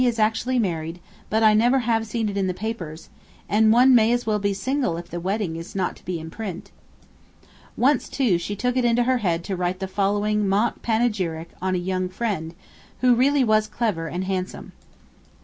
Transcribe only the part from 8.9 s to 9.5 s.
her head